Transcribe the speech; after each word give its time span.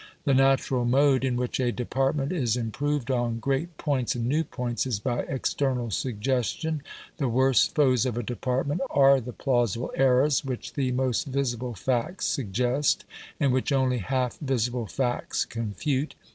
The 0.25 0.33
natural 0.33 0.83
mode 0.83 1.23
in 1.23 1.35
which 1.35 1.59
a 1.59 1.71
department 1.71 2.31
is 2.31 2.57
improved 2.57 3.11
on 3.11 3.37
great 3.37 3.77
points 3.77 4.15
and 4.15 4.25
new 4.25 4.43
points 4.43 4.87
is 4.87 4.99
by 4.99 5.19
external 5.19 5.91
suggestion; 5.91 6.81
the 7.17 7.29
worse 7.29 7.67
foes 7.67 8.07
of 8.07 8.17
a 8.17 8.23
department 8.23 8.81
are 8.89 9.21
the 9.21 9.31
plausible 9.31 9.91
errors 9.93 10.43
which 10.43 10.73
the 10.73 10.91
most 10.91 11.27
visible 11.27 11.75
facts 11.75 12.25
suggest, 12.25 13.05
and 13.39 13.53
which 13.53 13.71
only 13.71 13.99
half 13.99 14.39
visible 14.39 14.87
facts 14.87 15.45
confute. 15.45 16.15